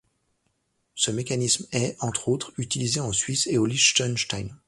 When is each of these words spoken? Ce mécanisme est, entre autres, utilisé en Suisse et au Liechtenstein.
Ce 0.95 1.11
mécanisme 1.11 1.67
est, 1.73 1.95
entre 1.99 2.27
autres, 2.27 2.53
utilisé 2.57 2.99
en 2.99 3.11
Suisse 3.13 3.45
et 3.45 3.59
au 3.59 3.67
Liechtenstein. 3.67 4.49